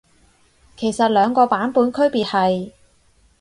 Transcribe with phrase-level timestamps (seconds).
[0.77, 2.71] 其實兩個版本區別係？